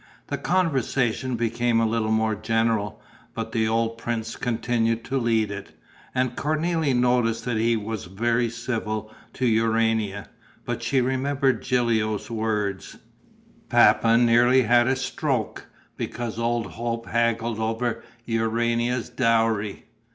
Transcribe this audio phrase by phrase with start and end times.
[0.29, 2.99] The conversation became a little more general,
[3.35, 5.73] but the old prince continued to lead it.
[6.15, 10.27] And Cornélie noticed that he was very civil to Urania.
[10.65, 12.97] But she remembered Gilio's words:
[13.69, 15.67] "Papa nearly had a stroke,
[15.97, 19.85] because old Hope haggled over Urania's dowry.